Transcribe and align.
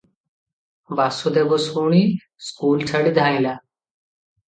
ବାସୁଦେବ 0.99 1.61
ଶୁଣି 1.67 2.01
ସ୍କୁଲ 2.49 2.91
ଛାଡ଼ି 2.95 3.17
ଧାଇଁଲା। 3.23 3.57